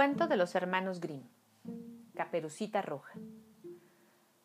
cuento 0.00 0.28
de 0.28 0.38
los 0.38 0.54
hermanos 0.54 0.98
Grimm. 0.98 1.28
Caperucita 2.14 2.80
Roja. 2.80 3.18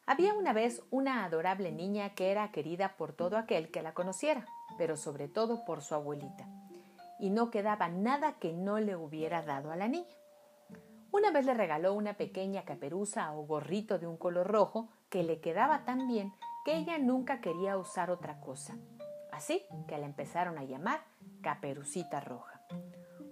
Había 0.05 0.34
una 0.34 0.52
vez 0.52 0.84
una 0.91 1.23
adorable 1.23 1.71
niña 1.71 2.13
que 2.13 2.29
era 2.29 2.52
querida 2.52 2.97
por 2.97 3.13
todo 3.13 3.38
aquel 3.38 3.71
que 3.71 3.81
la 3.81 3.94
conociera, 3.94 4.46
pero 4.78 4.97
sobre 4.97 5.29
todo 5.29 5.63
por 5.63 5.81
su 5.81 5.96
abuelita, 5.96 6.46
y 7.21 7.29
no 7.29 7.52
quedaba 7.52 7.88
nada 7.88 8.33
que 8.33 8.52
no 8.52 8.82
le 8.82 8.97
hubiera 8.97 9.43
dado 9.43 9.71
a 9.71 9.78
la 9.78 9.88
niña. 9.88 10.14
Una 11.11 11.32
vez 11.32 11.46
le 11.46 11.54
regaló 11.54 11.93
una 11.93 12.15
pequeña 12.15 12.65
caperuza 12.65 13.32
o 13.32 13.46
gorrito 13.46 13.97
de 13.97 14.07
un 14.07 14.18
color 14.18 14.47
rojo 14.47 14.89
que 15.07 15.24
le 15.24 15.39
quedaba 15.39 15.86
tan 15.86 16.06
bien 16.10 16.33
que 16.65 16.75
ella 16.75 16.97
nunca 16.97 17.39
quería 17.39 17.78
usar 17.78 18.11
otra 18.11 18.42
cosa. 18.42 18.75
Así 19.32 19.64
que 19.87 19.97
la 19.97 20.06
empezaron 20.06 20.57
a 20.57 20.65
llamar 20.65 21.00
Caperucita 21.42 22.19
Roja. 22.19 22.60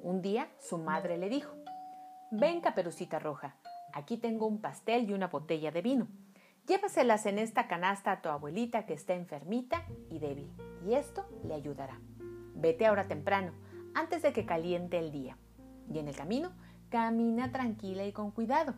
Un 0.02 0.22
día 0.22 0.48
su 0.62 0.78
madre 0.78 1.18
le 1.18 1.28
dijo, 1.28 1.54
Ven, 2.36 2.62
Caperucita 2.62 3.20
Roja, 3.20 3.54
aquí 3.94 4.18
tengo 4.18 4.48
un 4.48 4.60
pastel 4.60 5.08
y 5.08 5.14
una 5.14 5.28
botella 5.28 5.70
de 5.70 5.84
vino. 5.84 6.08
Llévaselas 6.66 7.28
en 7.28 7.38
esta 7.38 7.68
canasta 7.68 8.12
a 8.12 8.22
tu 8.24 8.30
abuelita 8.30 8.88
que 8.88 8.96
está 8.96 9.14
enfermita 9.14 9.84
y 10.10 10.18
débil, 10.18 10.52
y 10.84 10.96
esto 10.96 11.28
le 11.44 11.54
ayudará. 11.54 12.00
Vete 12.56 12.88
ahora 12.88 13.08
temprano, 13.08 13.52
antes 13.94 14.24
de 14.24 14.34
que 14.34 14.48
caliente 14.48 14.98
el 14.98 15.12
día. 15.12 15.38
Y 15.88 16.00
en 16.00 16.08
el 16.08 16.16
camino, 16.16 16.54
camina 16.90 17.52
tranquila 17.52 18.04
y 18.04 18.14
con 18.14 18.32
cuidado. 18.32 18.74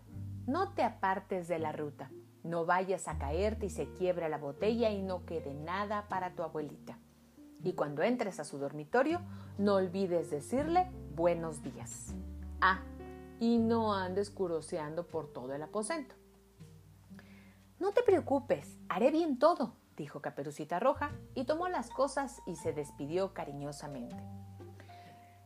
No 0.46 0.74
te 0.74 0.84
apartes 0.84 1.48
de 1.48 1.58
la 1.58 1.72
ruta. 1.72 2.12
No 2.44 2.66
vayas 2.66 3.08
a 3.08 3.18
caerte 3.18 3.68
y 3.68 3.70
se 3.70 3.88
quiebra 3.94 4.28
la 4.28 4.38
botella 4.38 4.90
y 4.90 5.02
no 5.02 5.26
quede 5.26 5.54
nada 5.54 6.10
para 6.10 6.36
tu 6.36 6.44
abuelita. 6.44 6.98
Y 7.64 7.72
cuando 7.72 8.04
entres 8.04 8.42
a 8.42 8.44
su 8.44 8.58
dormitorio, 8.58 9.22
no 9.58 9.76
olvides 9.76 10.30
decirle 10.30 10.92
buenos 11.16 11.64
días. 11.64 12.14
Ah, 12.60 12.82
y 13.40 13.58
no 13.58 13.94
andes 13.94 14.30
curoseando 14.30 15.08
por 15.08 15.32
todo 15.32 15.54
el 15.54 15.64
aposento. 15.64 16.16
No 17.80 17.92
te 17.92 18.04
preocupes, 18.04 18.78
haré 18.90 19.12
bien 19.12 19.38
todo, 19.38 19.76
dijo 19.98 20.22
Caperucita 20.22 20.80
Roja, 20.80 21.12
y 21.34 21.46
tomó 21.46 21.68
las 21.68 21.90
cosas 21.90 22.42
y 22.46 22.56
se 22.56 22.74
despidió 22.74 23.34
cariñosamente. 23.34 24.16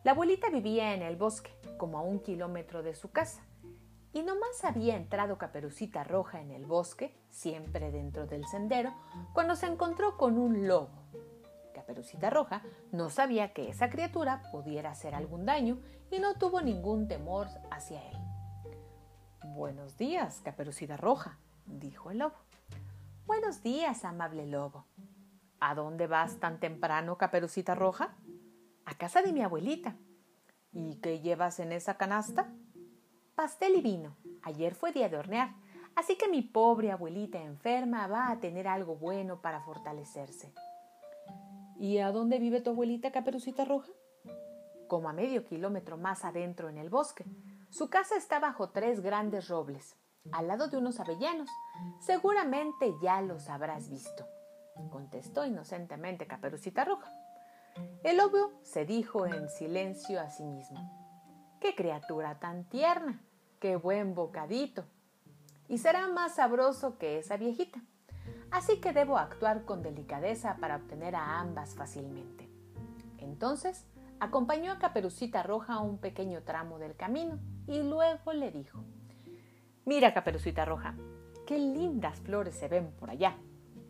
La 0.04 0.12
abuelita 0.12 0.50
vivía 0.50 0.94
en 0.94 1.02
el 1.02 1.16
bosque, 1.16 1.52
como 1.78 1.98
a 1.98 2.02
un 2.02 2.20
kilómetro 2.20 2.84
de 2.84 2.96
su 2.96 3.12
casa, 3.12 3.42
y 4.14 4.24
nomás 4.24 4.64
había 4.64 4.96
entrado 4.96 5.38
Caperucita 5.38 6.04
Roja 6.04 6.42
en 6.42 6.52
el 6.52 6.66
bosque, 6.66 7.16
siempre 7.30 7.92
dentro 7.92 8.26
del 8.26 8.46
sendero, 8.46 8.94
cuando 9.34 9.56
se 9.56 9.68
encontró 9.68 10.18
con 10.18 10.38
un 10.38 10.68
lobo. 10.68 10.90
Caperucita 11.90 12.30
Roja 12.30 12.62
no 12.92 13.10
sabía 13.10 13.52
que 13.52 13.68
esa 13.68 13.90
criatura 13.90 14.44
pudiera 14.52 14.92
hacer 14.92 15.16
algún 15.16 15.48
daño 15.48 15.80
y 16.12 16.20
no 16.20 16.36
tuvo 16.36 16.62
ningún 16.62 17.08
temor 17.08 17.48
hacia 17.72 18.00
él. 18.12 18.18
Buenos 19.56 19.98
días, 19.98 20.40
Caperucita 20.46 20.98
Roja, 20.98 21.40
dijo 21.66 22.12
el 22.12 22.20
lobo. 22.20 22.36
Buenos 23.26 23.64
días, 23.64 24.06
amable 24.06 24.46
lobo. 24.46 24.86
¿A 25.60 25.74
dónde 25.74 26.06
vas 26.06 26.40
tan 26.40 26.60
temprano, 26.60 27.18
Caperucita 27.18 27.74
Roja? 27.74 28.16
A 28.86 28.94
casa 28.94 29.24
de 29.24 29.34
mi 29.34 29.42
abuelita. 29.42 29.96
¿Y 30.72 30.98
qué 30.98 31.22
llevas 31.22 31.60
en 31.60 31.72
esa 31.72 31.98
canasta? 31.98 32.54
Pastel 33.34 33.78
y 33.78 33.82
vino. 33.82 34.16
Ayer 34.44 34.76
fue 34.76 34.92
día 34.92 35.10
de 35.10 35.18
hornear, 35.18 35.56
así 35.96 36.20
que 36.20 36.28
mi 36.28 36.44
pobre 36.44 36.92
abuelita 36.92 37.42
enferma 37.42 38.06
va 38.06 38.30
a 38.30 38.40
tener 38.40 38.68
algo 38.68 38.96
bueno 38.96 39.42
para 39.42 39.62
fortalecerse. 39.62 40.54
¿Y 41.80 42.00
a 42.00 42.12
dónde 42.12 42.40
vive 42.40 42.60
tu 42.60 42.72
abuelita, 42.72 43.14
Caperucita 43.14 43.64
Roja? 43.64 43.90
Como 44.90 45.08
a 45.08 45.14
medio 45.14 45.46
kilómetro 45.46 45.96
más 45.96 46.26
adentro 46.26 46.68
en 46.68 46.78
el 46.78 46.90
bosque. 46.90 47.24
Su 47.70 47.90
casa 47.90 48.18
está 48.18 48.40
bajo 48.40 48.72
tres 48.72 49.00
grandes 49.00 49.48
robles, 49.48 49.96
al 50.34 50.50
lado 50.50 50.68
de 50.68 50.76
unos 50.76 51.00
avellanos. 51.00 51.50
Seguramente 52.02 52.94
ya 53.02 53.22
los 53.22 53.48
habrás 53.48 53.90
visto, 53.90 54.28
contestó 54.92 55.46
inocentemente 55.46 56.28
Caperucita 56.28 56.84
Roja. 56.84 57.14
El 58.04 58.18
lobo 58.18 58.60
se 58.62 58.84
dijo 58.84 59.26
en 59.26 59.48
silencio 59.48 60.20
a 60.20 60.30
sí 60.30 60.44
mismo. 60.44 60.80
¡Qué 61.62 61.76
criatura 61.76 62.40
tan 62.40 62.66
tierna! 62.66 63.22
¡Qué 63.62 63.78
buen 63.78 64.16
bocadito! 64.16 64.84
Y 65.70 65.78
será 65.78 66.10
más 66.10 66.36
sabroso 66.36 66.98
que 66.98 67.20
esa 67.20 67.38
viejita 67.38 67.82
así 68.52 68.80
que 68.80 68.94
debo 68.94 69.18
actuar 69.18 69.66
con 69.66 69.82
delicadeza 69.82 70.58
para 70.58 70.78
obtener 70.78 71.16
a 71.16 71.40
ambas 71.40 71.76
fácilmente. 71.76 72.50
Entonces, 73.18 73.86
acompañó 74.20 74.72
a 74.72 74.80
Caperucita 74.80 75.44
Roja 75.44 75.76
a 75.76 75.80
un 75.80 75.98
pequeño 75.98 76.44
tramo 76.44 76.80
del 76.80 76.96
camino 76.96 77.40
y 77.68 77.82
luego 77.84 78.34
le 78.34 78.52
dijo, 78.52 78.84
Mira, 79.86 80.14
Caperucita 80.14 80.66
Roja, 80.66 80.96
qué 81.48 81.58
lindas 81.58 82.20
flores 82.20 82.56
se 82.56 82.68
ven 82.68 82.92
por 83.00 83.10
allá. 83.10 83.38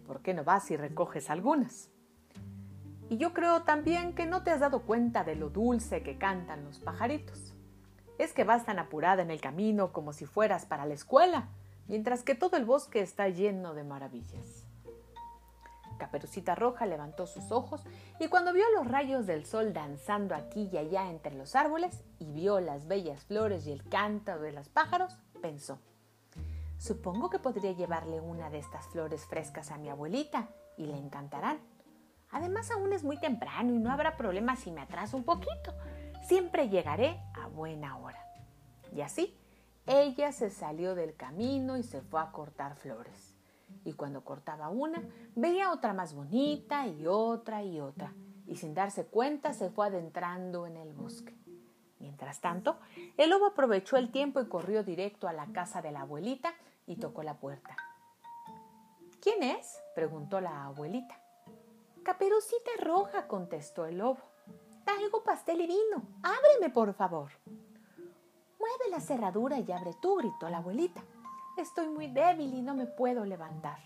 ¿Por 0.06 0.22
qué 0.22 0.34
no 0.34 0.44
vas 0.44 0.72
y 0.72 0.78
recoges 0.78 1.30
algunas? 1.30 1.90
Y 3.10 3.18
yo 3.18 3.34
creo 3.34 3.64
también 3.64 4.14
que 4.14 4.26
no 4.26 4.44
te 4.44 4.52
has 4.52 4.60
dado 4.60 4.84
cuenta 4.84 5.24
de 5.24 5.36
lo 5.36 5.50
dulce 5.50 6.04
que 6.04 6.18
cantan 6.18 6.64
los 6.64 6.80
pajaritos. 6.80 7.54
Es 8.18 8.34
que 8.34 8.44
vas 8.44 8.66
tan 8.66 8.80
apurada 8.80 9.22
en 9.24 9.32
el 9.32 9.42
camino 9.42 9.92
como 9.92 10.14
si 10.14 10.26
fueras 10.26 10.66
para 10.66 10.86
la 10.86 10.94
escuela 10.94 11.50
mientras 11.90 12.24
que 12.24 12.36
todo 12.36 12.56
el 12.56 12.64
bosque 12.64 13.02
está 13.02 13.28
lleno 13.28 13.74
de 13.74 13.84
maravillas. 13.84 14.66
Caperucita 15.98 16.56
Roja 16.56 16.86
levantó 16.86 17.28
sus 17.28 17.52
ojos 17.52 17.84
y 18.20 18.30
cuando 18.30 18.54
vio 18.54 18.64
los 18.74 18.88
rayos 18.88 19.28
del 19.28 19.46
sol 19.46 19.74
danzando 19.74 20.34
aquí 20.34 20.70
y 20.72 20.78
allá 20.78 21.10
entre 21.10 21.36
los 21.36 21.56
árboles 21.56 22.06
y 22.20 22.32
vio 22.32 22.62
las 22.62 22.88
bellas 22.88 23.26
flores 23.26 23.68
y 23.68 23.74
el 23.74 23.84
canto 23.84 24.40
de 24.40 24.54
los 24.54 24.70
pájaros, 24.70 25.18
pensó, 25.42 25.80
supongo 26.78 27.30
que 27.30 27.40
podría 27.40 27.74
llevarle 27.74 28.22
una 28.22 28.50
de 28.50 28.60
estas 28.60 28.88
flores 28.88 29.26
frescas 29.26 29.72
a 29.72 29.78
mi 29.78 29.90
abuelita 29.90 30.48
y 30.78 30.86
le 30.86 30.98
encantarán. 30.98 31.60
Además 32.32 32.72
aún 32.72 32.94
es 32.94 33.04
muy 33.04 33.20
temprano 33.20 33.74
y 33.74 33.80
no 33.80 33.92
habrá 33.92 34.16
problema 34.16 34.56
si 34.56 34.72
me 34.72 34.82
atraso 34.82 35.18
un 35.18 35.24
poquito. 35.24 35.74
Siempre 36.28 36.70
llegaré 36.70 37.20
a 37.34 37.48
buena 37.48 37.98
hora. 37.98 38.24
Y 38.96 39.02
así 39.02 39.36
ella 39.90 40.32
se 40.32 40.52
salió 40.52 40.94
del 40.94 41.16
camino 41.16 41.76
y 41.76 41.82
se 41.82 42.02
fue 42.02 42.22
a 42.22 42.32
cortar 42.32 42.76
flores. 42.76 43.36
Y 43.84 43.94
cuando 43.94 44.24
cortaba 44.24 44.70
una, 44.70 45.02
veía 45.36 45.72
otra 45.72 45.94
más 45.94 46.14
bonita 46.14 46.86
y 46.86 47.08
otra 47.08 47.64
y 47.64 47.80
otra. 47.80 48.14
Y 48.46 48.58
sin 48.58 48.76
darse 48.76 49.06
cuenta 49.06 49.52
se 49.54 49.72
fue 49.72 49.88
adentrando 49.88 50.68
en 50.68 50.78
el 50.78 50.94
bosque. 50.94 51.36
Mientras 51.98 52.40
tanto, 52.40 52.78
el 53.18 53.32
lobo 53.32 53.48
aprovechó 53.48 53.98
el 53.98 54.12
tiempo 54.12 54.40
y 54.40 54.48
corrió 54.48 54.84
directo 54.84 55.28
a 55.28 55.34
la 55.34 55.48
casa 55.48 55.82
de 55.82 55.92
la 55.92 56.02
abuelita 56.02 56.54
y 56.86 56.98
tocó 56.98 57.24
la 57.24 57.40
puerta. 57.40 57.76
¿Quién 59.22 59.42
es? 59.42 59.82
preguntó 59.96 60.40
la 60.40 60.66
abuelita. 60.66 61.20
Caperucita 62.04 62.72
roja, 62.80 63.28
contestó 63.28 63.88
el 63.88 63.98
lobo. 63.98 64.22
Traigo 64.86 65.24
pastel 65.24 65.62
y 65.62 65.68
vino. 65.68 66.04
Ábreme, 66.22 66.72
por 66.72 66.94
favor. 66.94 67.32
La 68.90 69.00
cerradura 69.00 69.60
y 69.60 69.72
abre 69.72 69.94
tú, 70.02 70.16
gritó 70.16 70.50
la 70.50 70.58
abuelita. 70.58 71.02
Estoy 71.58 71.90
muy 71.90 72.08
débil 72.08 72.54
y 72.56 72.62
no 72.62 72.74
me 72.74 72.88
puedo 72.88 73.24
levantar. 73.24 73.78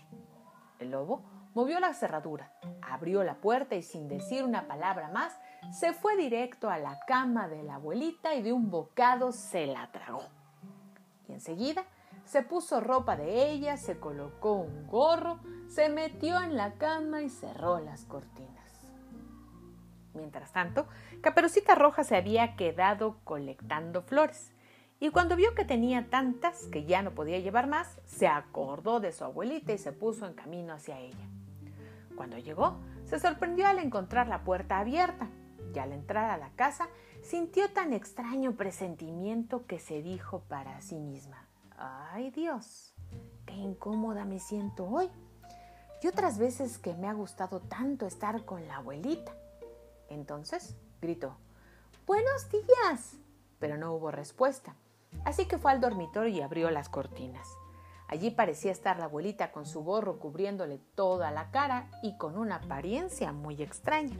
El 0.78 0.92
lobo 0.92 1.22
movió 1.54 1.78
la 1.78 1.92
cerradura, 1.92 2.52
abrió 2.80 3.22
la 3.22 3.34
puerta 3.34 3.74
y 3.74 3.82
sin 3.82 4.08
decir 4.08 4.44
una 4.44 4.66
palabra 4.66 5.10
más, 5.10 5.38
se 5.72 5.92
fue 5.92 6.16
directo 6.16 6.70
a 6.70 6.78
la 6.78 7.00
cama 7.06 7.48
de 7.48 7.62
la 7.62 7.74
abuelita 7.74 8.34
y 8.34 8.42
de 8.42 8.52
un 8.52 8.70
bocado 8.70 9.32
se 9.32 9.66
la 9.66 9.92
tragó. 9.92 10.22
Y 11.28 11.32
enseguida 11.32 11.84
se 12.24 12.42
puso 12.42 12.80
ropa 12.80 13.14
de 13.16 13.50
ella, 13.50 13.76
se 13.76 14.00
colocó 14.00 14.54
un 14.54 14.86
gorro, 14.86 15.38
se 15.68 15.90
metió 15.90 16.40
en 16.40 16.56
la 16.56 16.74
cama 16.74 17.20
y 17.20 17.28
cerró 17.28 17.78
las 17.78 18.06
cortinas. 18.06 18.54
Mientras 20.14 20.52
tanto, 20.52 20.86
Caperucita 21.20 21.74
Roja 21.74 22.04
se 22.04 22.16
había 22.16 22.56
quedado 22.56 23.18
colectando 23.24 24.02
flores 24.02 24.54
y 25.00 25.10
cuando 25.10 25.36
vio 25.36 25.54
que 25.54 25.64
tenía 25.64 26.08
tantas 26.08 26.66
que 26.66 26.84
ya 26.84 27.02
no 27.02 27.14
podía 27.14 27.38
llevar 27.38 27.66
más, 27.66 28.00
se 28.06 28.26
acordó 28.26 29.00
de 29.00 29.12
su 29.12 29.24
abuelita 29.24 29.72
y 29.72 29.78
se 29.78 29.92
puso 29.92 30.26
en 30.26 30.34
camino 30.34 30.72
hacia 30.72 30.98
ella. 31.00 31.28
Cuando 32.16 32.38
llegó, 32.38 32.78
se 33.04 33.18
sorprendió 33.18 33.66
al 33.66 33.80
encontrar 33.80 34.28
la 34.28 34.44
puerta 34.44 34.78
abierta 34.78 35.28
y 35.74 35.78
al 35.78 35.92
entrar 35.92 36.30
a 36.30 36.38
la 36.38 36.50
casa 36.50 36.88
sintió 37.22 37.70
tan 37.70 37.92
extraño 37.92 38.52
presentimiento 38.52 39.66
que 39.66 39.78
se 39.78 40.00
dijo 40.02 40.40
para 40.48 40.80
sí 40.80 41.00
misma, 41.00 41.48
¡ay 41.76 42.30
Dios! 42.30 42.94
¡Qué 43.46 43.54
incómoda 43.54 44.24
me 44.24 44.38
siento 44.38 44.86
hoy! 44.86 45.10
Y 46.02 46.06
otras 46.06 46.38
veces 46.38 46.78
que 46.78 46.94
me 46.94 47.08
ha 47.08 47.14
gustado 47.14 47.60
tanto 47.60 48.06
estar 48.06 48.44
con 48.44 48.66
la 48.68 48.76
abuelita. 48.76 49.32
Entonces 50.08 50.76
gritó, 51.00 51.36
¡Buenos 52.06 52.50
días! 52.50 53.16
Pero 53.58 53.78
no 53.78 53.94
hubo 53.94 54.10
respuesta. 54.10 54.76
Así 55.24 55.46
que 55.46 55.58
fue 55.58 55.72
al 55.72 55.80
dormitorio 55.80 56.34
y 56.34 56.40
abrió 56.40 56.70
las 56.70 56.88
cortinas. 56.88 57.48
Allí 58.08 58.30
parecía 58.30 58.72
estar 58.72 58.98
la 58.98 59.06
abuelita 59.06 59.50
con 59.50 59.66
su 59.66 59.82
gorro 59.82 60.18
cubriéndole 60.18 60.78
toda 60.94 61.30
la 61.30 61.50
cara 61.50 61.88
y 62.02 62.16
con 62.18 62.36
una 62.36 62.56
apariencia 62.56 63.32
muy 63.32 63.62
extraña. 63.62 64.18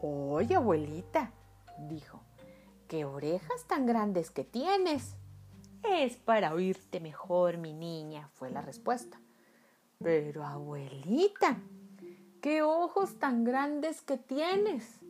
Oye, 0.00 0.56
abuelita, 0.56 1.32
dijo, 1.78 2.20
¿Qué 2.92 3.06
orejas 3.06 3.64
tan 3.66 3.86
grandes 3.86 4.30
que 4.30 4.44
tienes? 4.44 5.16
Es 5.82 6.18
para 6.18 6.52
oírte 6.52 7.00
mejor, 7.00 7.56
mi 7.56 7.72
niña, 7.72 8.28
fue 8.34 8.50
la 8.50 8.60
respuesta. 8.60 9.18
Pero, 9.96 10.44
abuelita, 10.44 11.56
¿qué 12.42 12.60
ojos 12.60 13.18
tan 13.18 13.44
grandes 13.44 14.02
que 14.02 14.18
tienes? 14.18 15.00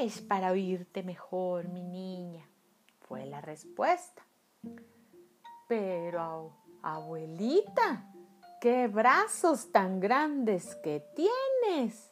Es 0.00 0.22
para 0.22 0.52
oírte 0.52 1.02
mejor, 1.02 1.68
mi 1.68 1.82
niña, 1.82 2.48
fue 3.08 3.26
la 3.26 3.40
respuesta. 3.40 4.22
Pero, 5.68 6.56
abuelita, 6.82 8.04
qué 8.60 8.88
brazos 8.88 9.70
tan 9.72 10.00
grandes 10.00 10.76
que 10.76 11.04
tienes 11.14 12.10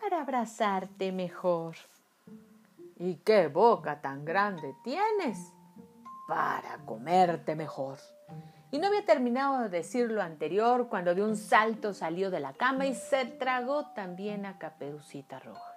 para 0.00 0.22
abrazarte 0.22 1.12
mejor. 1.12 1.76
¿Y 2.96 3.16
qué 3.16 3.48
boca 3.48 4.00
tan 4.00 4.24
grande 4.24 4.74
tienes 4.82 5.38
para 6.26 6.78
comerte 6.84 7.54
mejor? 7.54 7.98
Y 8.70 8.78
no 8.78 8.88
había 8.88 9.04
terminado 9.04 9.62
de 9.62 9.68
decir 9.68 10.10
lo 10.10 10.20
anterior 10.20 10.88
cuando 10.88 11.14
de 11.14 11.22
un 11.22 11.36
salto 11.36 11.94
salió 11.94 12.30
de 12.30 12.40
la 12.40 12.52
cama 12.52 12.86
y 12.86 12.94
se 12.94 13.24
tragó 13.24 13.86
también 13.92 14.44
a 14.44 14.58
Caperucita 14.58 15.38
Roja. 15.38 15.74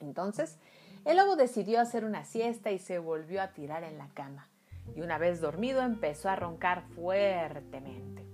Entonces, 0.00 0.58
el 1.06 1.18
lobo 1.18 1.36
decidió 1.36 1.80
hacer 1.80 2.04
una 2.04 2.24
siesta 2.24 2.72
y 2.72 2.80
se 2.80 2.98
volvió 2.98 3.40
a 3.40 3.52
tirar 3.52 3.84
en 3.84 3.96
la 3.96 4.08
cama. 4.08 4.48
Y 4.96 5.02
una 5.02 5.18
vez 5.18 5.40
dormido 5.40 5.82
empezó 5.82 6.28
a 6.28 6.34
roncar 6.34 6.82
fuertemente. 6.96 8.26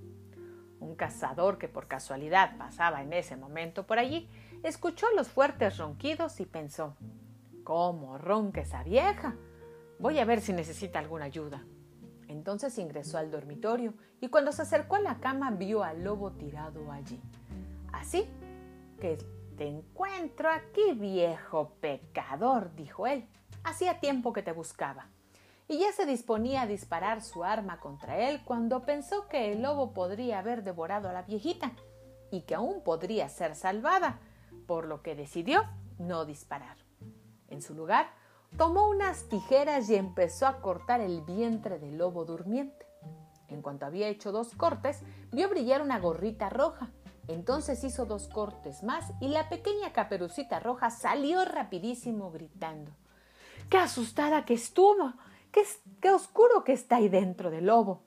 Un 0.81 0.97
cazador 0.97 1.59
que 1.59 1.69
por 1.69 1.87
casualidad 1.87 2.57
pasaba 2.57 3.03
en 3.03 3.13
ese 3.13 3.37
momento 3.37 3.87
por 3.87 3.99
allí, 3.99 4.27
escuchó 4.63 5.07
los 5.15 5.29
fuertes 5.29 5.77
ronquidos 5.77 6.41
y 6.41 6.47
pensó, 6.47 6.97
¿cómo 7.63 8.17
ronca 8.17 8.63
esa 8.63 8.83
vieja? 8.83 9.37
Voy 9.99 10.19
a 10.19 10.25
ver 10.25 10.41
si 10.41 10.55
necesita 10.55 10.99
alguna 10.99 11.27
ayuda. 11.27 11.63
Entonces 12.27 12.79
ingresó 12.79 13.19
al 13.19 13.31
dormitorio 13.31 13.93
y 14.19 14.29
cuando 14.29 14.51
se 14.51 14.63
acercó 14.63 14.97
a 14.97 15.01
la 15.01 15.21
cama 15.21 15.51
vio 15.51 15.85
al 15.85 16.03
lobo 16.03 16.33
tirado 16.33 16.91
allí. 16.91 17.21
Así 17.93 18.27
que 18.99 19.19
te 19.63 19.69
encuentro 19.69 20.51
aquí, 20.51 20.93
viejo 20.95 21.77
pecador, 21.81 22.75
dijo 22.75 23.07
él. 23.07 23.29
Hacía 23.63 24.01
tiempo 24.01 24.33
que 24.33 24.43
te 24.43 24.51
buscaba 24.51 25.07
y 25.69 25.79
ya 25.79 25.93
se 25.93 26.05
disponía 26.05 26.63
a 26.63 26.67
disparar 26.67 27.23
su 27.23 27.45
arma 27.45 27.79
contra 27.79 28.19
él 28.29 28.41
cuando 28.45 28.85
pensó 28.85 29.29
que 29.29 29.53
el 29.53 29.63
lobo 29.63 29.95
podría 29.95 30.41
haber 30.41 30.65
devorado 30.65 31.09
a 31.09 31.13
la 31.13 31.23
viejita 31.23 31.71
y 32.33 32.41
que 32.41 32.57
aún 32.57 32.83
podría 32.83 33.29
ser 33.29 33.55
salvada, 33.55 34.19
por 34.67 34.89
lo 34.89 35.01
que 35.01 35.15
decidió 35.15 35.63
no 35.97 36.25
disparar. 36.25 36.79
En 37.47 37.63
su 37.63 37.73
lugar, 37.73 38.09
tomó 38.59 38.91
unas 38.91 39.29
tijeras 39.29 39.89
y 39.91 39.95
empezó 39.95 40.49
a 40.49 40.61
cortar 40.61 41.01
el 41.01 41.21
vientre 41.21 41.79
del 41.79 41.99
lobo 41.99 42.25
durmiente. 42.25 42.85
En 43.47 43.63
cuanto 43.63 43.87
había 43.87 44.09
hecho 44.09 44.33
dos 44.33 44.57
cortes, 44.57 45.05
vio 45.31 45.49
brillar 45.49 45.83
una 45.83 46.01
gorrita 46.01 46.49
roja. 46.49 46.91
Entonces 47.29 47.85
hizo 47.85 48.07
dos 48.07 48.29
cortes 48.29 48.83
más 48.83 49.13
y 49.21 49.29
la 49.29 49.49
pequeña 49.49 49.93
caperucita 49.93 50.61
roja 50.61 50.91
salió 50.91 51.45
rapidísimo 51.45 52.31
gritando. 52.31 52.93
¡Qué 53.71 53.79
asustada 53.79 54.45
que 54.45 54.55
estuvo! 54.55 55.15
qué, 56.01 56.11
oscuro 56.11 56.65
que 56.65 56.73
está 56.73 56.97
ahí 56.97 57.09
dentro 57.09 57.51
del 57.51 57.67
lobo. 57.67 58.03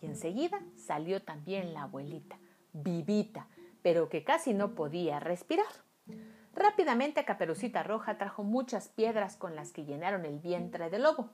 Y 0.00 0.06
enseguida 0.06 0.60
salió 0.76 1.22
también 1.22 1.74
la 1.74 1.82
abuelita, 1.82 2.38
vivita, 2.72 3.46
pero 3.82 4.08
que 4.08 4.24
casi 4.24 4.54
no 4.54 4.74
podía 4.74 5.20
respirar. 5.20 5.66
Rápidamente 6.54 7.24
Caperucita 7.24 7.82
Roja 7.82 8.18
trajo 8.18 8.42
muchas 8.42 8.88
piedras 8.88 9.36
con 9.36 9.54
las 9.54 9.72
que 9.72 9.84
llenaron 9.84 10.24
el 10.24 10.38
vientre 10.38 10.90
del 10.90 11.02
lobo. 11.02 11.30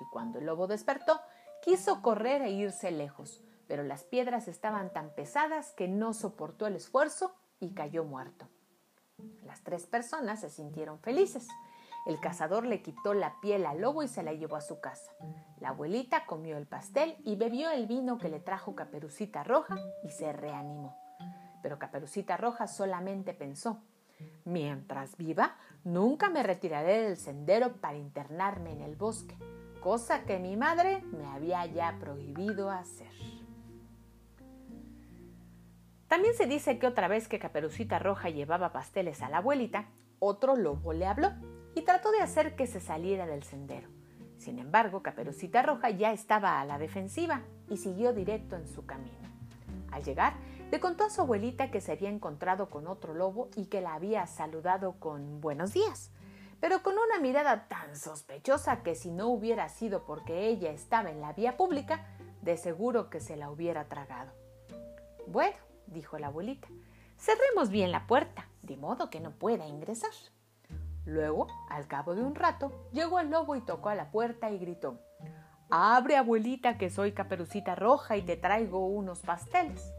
Y 0.00 0.04
cuando 0.12 0.38
el 0.38 0.46
lobo 0.46 0.66
despertó, 0.66 1.20
quiso 1.62 2.02
correr 2.02 2.42
e 2.42 2.50
irse 2.50 2.90
lejos, 2.90 3.42
pero 3.68 3.84
las 3.84 4.02
piedras 4.02 4.48
estaban 4.48 4.92
tan 4.92 5.10
pesadas 5.10 5.72
que 5.72 5.86
no 5.86 6.14
soportó 6.14 6.66
el 6.66 6.74
esfuerzo 6.74 7.34
y 7.60 7.74
cayó 7.74 8.04
muerto. 8.04 8.48
Las 9.44 9.62
tres 9.62 9.86
personas 9.86 10.40
se 10.40 10.50
sintieron 10.50 10.98
felices. 11.00 11.46
El 12.06 12.20
cazador 12.20 12.64
le 12.64 12.80
quitó 12.80 13.12
la 13.12 13.38
piel 13.40 13.66
al 13.66 13.80
lobo 13.80 14.02
y 14.02 14.08
se 14.08 14.22
la 14.22 14.32
llevó 14.32 14.56
a 14.56 14.62
su 14.62 14.80
casa. 14.80 15.12
La 15.60 15.70
abuelita 15.70 16.24
comió 16.24 16.56
el 16.56 16.66
pastel 16.66 17.16
y 17.24 17.36
bebió 17.36 17.70
el 17.70 17.86
vino 17.86 18.18
que 18.18 18.30
le 18.30 18.40
trajo 18.40 18.74
Caperucita 18.74 19.44
Roja 19.44 19.76
y 20.02 20.10
se 20.10 20.32
reanimó. 20.32 20.96
Pero 21.62 21.78
Caperucita 21.78 22.36
Roja 22.36 22.68
solamente 22.68 23.34
pensó, 23.34 23.82
mientras 24.44 25.16
viva, 25.16 25.56
nunca 25.84 26.30
me 26.30 26.42
retiraré 26.42 27.02
del 27.02 27.16
sendero 27.16 27.74
para 27.74 27.98
internarme 27.98 28.72
en 28.72 28.80
el 28.80 28.96
bosque, 28.96 29.36
cosa 29.82 30.24
que 30.24 30.38
mi 30.38 30.56
madre 30.56 31.02
me 31.02 31.26
había 31.26 31.66
ya 31.66 31.96
prohibido 32.00 32.70
hacer. 32.70 33.10
También 36.08 36.34
se 36.34 36.46
dice 36.46 36.78
que 36.78 36.86
otra 36.86 37.06
vez 37.06 37.28
que 37.28 37.38
Caperucita 37.38 37.98
Roja 37.98 38.30
llevaba 38.30 38.72
pasteles 38.72 39.22
a 39.22 39.28
la 39.28 39.38
abuelita, 39.38 39.86
otro 40.18 40.56
lobo 40.56 40.94
le 40.94 41.06
habló 41.06 41.32
y 41.74 41.82
trató 41.82 42.10
de 42.10 42.22
hacer 42.22 42.56
que 42.56 42.66
se 42.66 42.80
saliera 42.80 43.26
del 43.26 43.42
sendero. 43.42 43.88
Sin 44.38 44.58
embargo, 44.58 45.02
Caperucita 45.02 45.62
Roja 45.62 45.90
ya 45.90 46.12
estaba 46.12 46.60
a 46.60 46.64
la 46.64 46.78
defensiva 46.78 47.42
y 47.68 47.76
siguió 47.76 48.14
directo 48.14 48.56
en 48.56 48.66
su 48.66 48.86
camino. 48.86 49.28
Al 49.90 50.02
llegar, 50.02 50.34
le 50.70 50.80
contó 50.80 51.04
a 51.04 51.10
su 51.10 51.20
abuelita 51.20 51.70
que 51.70 51.80
se 51.80 51.92
había 51.92 52.08
encontrado 52.08 52.70
con 52.70 52.86
otro 52.86 53.14
lobo 53.14 53.48
y 53.54 53.66
que 53.66 53.80
la 53.80 53.94
había 53.94 54.26
saludado 54.26 54.94
con 54.98 55.40
buenos 55.40 55.72
días, 55.72 56.10
pero 56.60 56.82
con 56.82 56.94
una 56.94 57.20
mirada 57.20 57.68
tan 57.68 57.96
sospechosa 57.96 58.82
que 58.82 58.94
si 58.94 59.10
no 59.10 59.28
hubiera 59.28 59.68
sido 59.68 60.04
porque 60.04 60.48
ella 60.48 60.70
estaba 60.70 61.10
en 61.10 61.20
la 61.20 61.32
vía 61.32 61.56
pública, 61.56 62.06
de 62.42 62.56
seguro 62.56 63.10
que 63.10 63.20
se 63.20 63.36
la 63.36 63.50
hubiera 63.50 63.88
tragado. 63.88 64.32
Bueno, 65.26 65.56
dijo 65.92 66.18
la 66.18 66.28
abuelita, 66.28 66.68
cerremos 67.16 67.70
bien 67.70 67.92
la 67.92 68.06
puerta, 68.06 68.48
de 68.62 68.76
modo 68.76 69.10
que 69.10 69.20
no 69.20 69.32
pueda 69.32 69.66
ingresar. 69.66 70.12
Luego, 71.04 71.46
al 71.70 71.86
cabo 71.86 72.14
de 72.14 72.22
un 72.22 72.34
rato, 72.34 72.88
llegó 72.92 73.18
el 73.20 73.30
lobo 73.30 73.56
y 73.56 73.60
tocó 73.60 73.88
a 73.88 73.94
la 73.94 74.10
puerta 74.10 74.50
y 74.50 74.58
gritó 74.58 75.00
Abre, 75.70 76.16
abuelita, 76.16 76.78
que 76.78 76.88
soy 76.88 77.12
caperucita 77.12 77.74
roja 77.74 78.16
y 78.16 78.22
te 78.22 78.36
traigo 78.36 78.86
unos 78.86 79.20
pasteles. 79.20 79.92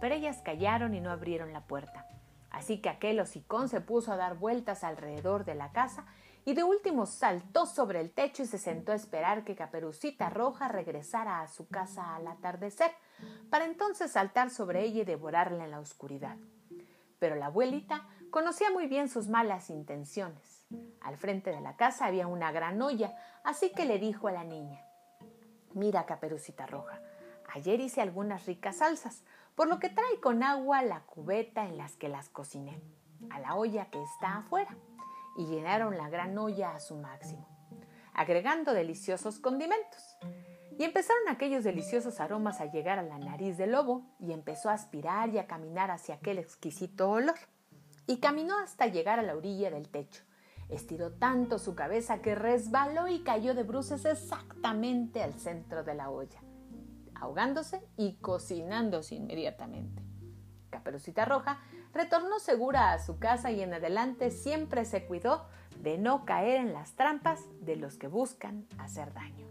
Pero 0.00 0.14
ellas 0.14 0.42
callaron 0.44 0.94
y 0.94 1.00
no 1.00 1.10
abrieron 1.10 1.52
la 1.52 1.62
puerta. 1.62 2.06
Así 2.50 2.80
que 2.80 2.88
aquel 2.88 3.20
hocicón 3.20 3.68
se 3.68 3.80
puso 3.80 4.12
a 4.12 4.16
dar 4.16 4.36
vueltas 4.36 4.84
alrededor 4.84 5.44
de 5.44 5.54
la 5.54 5.72
casa 5.72 6.06
y 6.48 6.54
de 6.54 6.64
último 6.64 7.04
saltó 7.04 7.66
sobre 7.66 8.00
el 8.00 8.10
techo 8.10 8.42
y 8.42 8.46
se 8.46 8.56
sentó 8.56 8.92
a 8.92 8.94
esperar 8.94 9.44
que 9.44 9.54
Caperucita 9.54 10.30
Roja 10.30 10.68
regresara 10.68 11.42
a 11.42 11.48
su 11.48 11.68
casa 11.68 12.16
al 12.16 12.26
atardecer, 12.26 12.90
para 13.50 13.66
entonces 13.66 14.12
saltar 14.12 14.48
sobre 14.48 14.82
ella 14.82 15.02
y 15.02 15.04
devorarla 15.04 15.64
en 15.64 15.72
la 15.72 15.80
oscuridad. 15.80 16.36
Pero 17.18 17.36
la 17.36 17.46
abuelita 17.46 18.06
Conocía 18.30 18.70
muy 18.70 18.86
bien 18.86 19.08
sus 19.08 19.28
malas 19.28 19.70
intenciones. 19.70 20.66
Al 21.00 21.16
frente 21.16 21.50
de 21.50 21.62
la 21.62 21.76
casa 21.76 22.04
había 22.04 22.26
una 22.26 22.52
gran 22.52 22.80
olla, 22.82 23.16
así 23.42 23.70
que 23.70 23.86
le 23.86 23.98
dijo 23.98 24.28
a 24.28 24.32
la 24.32 24.44
niña, 24.44 24.84
Mira, 25.72 26.04
caperucita 26.04 26.66
roja, 26.66 27.00
ayer 27.54 27.80
hice 27.80 28.02
algunas 28.02 28.44
ricas 28.44 28.76
salsas, 28.76 29.22
por 29.54 29.66
lo 29.66 29.78
que 29.78 29.88
trae 29.88 30.20
con 30.20 30.42
agua 30.42 30.82
la 30.82 31.00
cubeta 31.00 31.64
en 31.64 31.78
las 31.78 31.96
que 31.96 32.10
las 32.10 32.28
cociné, 32.28 32.82
a 33.30 33.40
la 33.40 33.54
olla 33.54 33.86
que 33.86 34.02
está 34.02 34.38
afuera, 34.38 34.76
y 35.38 35.46
llenaron 35.46 35.96
la 35.96 36.10
gran 36.10 36.36
olla 36.36 36.74
a 36.74 36.80
su 36.80 36.96
máximo, 36.96 37.48
agregando 38.12 38.74
deliciosos 38.74 39.38
condimentos. 39.38 40.18
Y 40.76 40.82
empezaron 40.82 41.28
aquellos 41.28 41.62
deliciosos 41.62 42.18
aromas 42.18 42.60
a 42.60 42.66
llegar 42.66 42.98
a 42.98 43.04
la 43.04 43.18
nariz 43.18 43.56
del 43.56 43.72
lobo 43.72 44.04
y 44.18 44.32
empezó 44.32 44.68
a 44.68 44.74
aspirar 44.74 45.28
y 45.30 45.38
a 45.38 45.46
caminar 45.46 45.92
hacia 45.92 46.16
aquel 46.16 46.38
exquisito 46.38 47.08
olor 47.08 47.36
y 48.08 48.18
caminó 48.18 48.58
hasta 48.58 48.86
llegar 48.88 49.20
a 49.20 49.22
la 49.22 49.36
orilla 49.36 49.70
del 49.70 49.88
techo. 49.88 50.24
Estiró 50.68 51.12
tanto 51.12 51.58
su 51.58 51.76
cabeza 51.76 52.20
que 52.20 52.34
resbaló 52.34 53.06
y 53.06 53.22
cayó 53.22 53.54
de 53.54 53.62
bruces 53.62 54.04
exactamente 54.04 55.22
al 55.22 55.34
centro 55.34 55.84
de 55.84 55.94
la 55.94 56.10
olla, 56.10 56.42
ahogándose 57.14 57.80
y 57.96 58.16
cocinándose 58.16 59.14
inmediatamente. 59.14 60.02
Caperucita 60.70 61.24
Roja 61.24 61.60
retornó 61.92 62.38
segura 62.38 62.92
a 62.92 62.98
su 62.98 63.18
casa 63.18 63.50
y 63.50 63.62
en 63.62 63.74
adelante 63.74 64.30
siempre 64.30 64.84
se 64.84 65.04
cuidó 65.06 65.46
de 65.80 65.98
no 65.98 66.24
caer 66.24 66.60
en 66.60 66.72
las 66.72 66.92
trampas 66.92 67.40
de 67.60 67.76
los 67.76 67.96
que 67.96 68.08
buscan 68.08 68.66
hacer 68.78 69.12
daño. 69.12 69.46